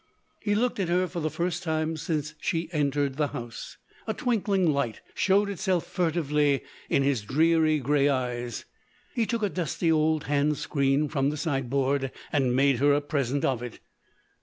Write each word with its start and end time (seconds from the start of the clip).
He 0.41 0.55
looked 0.55 0.79
at 0.79 0.89
her, 0.89 1.05
for 1.07 1.19
the 1.19 1.29
first 1.29 1.61
time 1.61 1.95
since 1.95 2.33
she 2.41 2.61
had 2.61 2.69
entered 2.81 3.17
the 3.17 3.27
house. 3.27 3.77
A 4.07 4.15
twinkling 4.15 4.73
light 4.73 4.99
showed 5.13 5.47
itself 5.47 5.85
furtively 5.85 6.63
in 6.89 7.03
his 7.03 7.21
dreary 7.21 7.77
gray 7.77 8.09
eyes: 8.09 8.65
he 9.13 9.27
took 9.27 9.43
a 9.43 9.47
dusty 9.49 9.91
old 9.91 10.23
hand 10.23 10.57
screen 10.57 11.07
from 11.07 11.29
the 11.29 11.37
sideboard, 11.37 12.11
and 12.33 12.55
made 12.55 12.77
her 12.77 12.93
a 12.95 12.99
present 13.01 13.45
of 13.45 13.61
it! 13.61 13.79